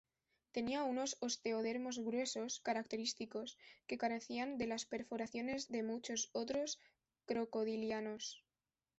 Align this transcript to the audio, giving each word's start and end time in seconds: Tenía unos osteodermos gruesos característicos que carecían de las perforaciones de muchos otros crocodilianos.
Tenía 0.51 0.83
unos 0.83 1.15
osteodermos 1.19 1.99
gruesos 1.99 2.59
característicos 2.61 3.55
que 3.85 3.99
carecían 3.99 4.57
de 4.57 4.65
las 4.65 4.85
perforaciones 4.87 5.67
de 5.67 5.83
muchos 5.83 6.31
otros 6.33 6.79
crocodilianos. 7.27 8.43